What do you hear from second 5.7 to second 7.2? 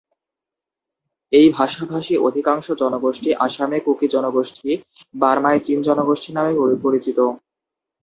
জনগোষ্ঠী নামে পরিচিত।